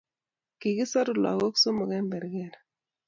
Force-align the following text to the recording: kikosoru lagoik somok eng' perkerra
kikosoru 0.61 1.13
lagoik 1.23 1.55
somok 1.63 1.91
eng' 1.97 2.09
perkerra 2.11 2.59